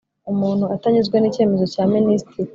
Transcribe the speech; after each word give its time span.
umuntu 0.31 0.63
atanyuzwe 0.75 1.15
n 1.19 1.25
icyemezo 1.29 1.65
cya 1.73 1.83
Minisitiri 1.93 2.49